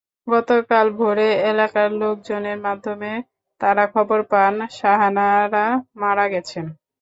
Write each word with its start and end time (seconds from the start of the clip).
গতকাল 0.27 0.87
ভোরে 0.97 1.29
এলাকার 1.51 1.89
লোকজনের 2.01 2.59
মাধ্যমে 2.65 3.11
তাঁরা 3.61 3.85
খবর 3.93 4.19
পান 4.31 4.53
শাহানারা 4.77 5.65
মারা 6.01 6.25
গেছেন। 6.33 6.65